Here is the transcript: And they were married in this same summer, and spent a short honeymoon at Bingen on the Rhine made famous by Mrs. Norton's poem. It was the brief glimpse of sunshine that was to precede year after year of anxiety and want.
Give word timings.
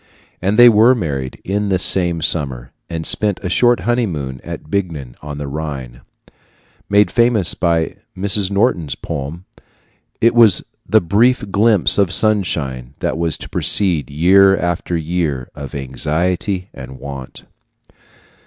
And 0.41 0.57
they 0.57 0.67
were 0.67 0.95
married 0.95 1.39
in 1.43 1.69
this 1.69 1.83
same 1.83 2.23
summer, 2.23 2.71
and 2.89 3.05
spent 3.05 3.39
a 3.43 3.49
short 3.49 3.81
honeymoon 3.81 4.41
at 4.43 4.67
Bingen 4.71 5.15
on 5.21 5.37
the 5.37 5.47
Rhine 5.47 6.01
made 6.89 7.11
famous 7.11 7.53
by 7.53 7.97
Mrs. 8.17 8.49
Norton's 8.49 8.95
poem. 8.95 9.45
It 10.19 10.33
was 10.33 10.63
the 10.89 11.01
brief 11.01 11.51
glimpse 11.51 11.99
of 11.99 12.11
sunshine 12.11 12.95
that 12.97 13.15
was 13.15 13.37
to 13.37 13.49
precede 13.49 14.09
year 14.09 14.57
after 14.57 14.97
year 14.97 15.51
of 15.53 15.75
anxiety 15.75 16.69
and 16.73 16.97
want. 16.97 17.45